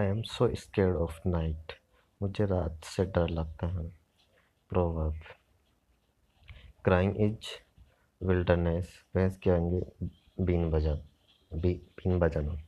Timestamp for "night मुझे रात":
1.26-2.84